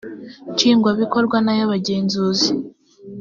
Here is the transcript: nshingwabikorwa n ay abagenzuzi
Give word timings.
nshingwabikorwa 0.53 1.37
n 1.45 1.47
ay 1.53 1.59
abagenzuzi 1.65 2.49